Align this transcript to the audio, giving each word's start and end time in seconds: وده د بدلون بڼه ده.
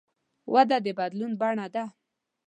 وده 0.53 0.77
د 0.85 0.87
بدلون 0.99 1.31
بڼه 1.41 1.67
ده. 1.73 1.83